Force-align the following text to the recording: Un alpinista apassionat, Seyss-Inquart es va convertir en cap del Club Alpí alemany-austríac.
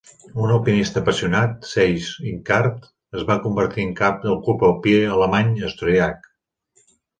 Un 0.43 0.51
alpinista 0.51 1.01
apassionat, 1.01 1.67
Seyss-Inquart 1.71 2.89
es 3.21 3.27
va 3.29 3.37
convertir 3.45 3.87
en 3.89 3.93
cap 4.01 4.19
del 4.25 4.41
Club 4.49 4.67
Alpí 4.73 4.97
alemany-austríac. 5.21 6.29